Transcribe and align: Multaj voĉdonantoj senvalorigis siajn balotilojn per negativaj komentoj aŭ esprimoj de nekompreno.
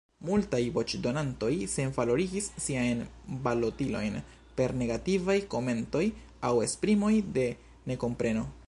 Multaj 0.27 0.59
voĉdonantoj 0.77 1.49
senvalorigis 1.73 2.47
siajn 2.65 3.03
balotilojn 3.45 4.17
per 4.61 4.75
negativaj 4.83 5.37
komentoj 5.57 6.05
aŭ 6.51 6.55
esprimoj 6.69 7.15
de 7.39 7.51
nekompreno. 7.93 8.53